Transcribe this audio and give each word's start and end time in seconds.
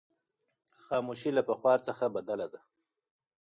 خاموشي 0.83 1.31
له 1.37 1.41
پخوا 1.47 1.73
څخه 1.87 2.05
بدله 2.15 2.47
ده. 2.53 2.59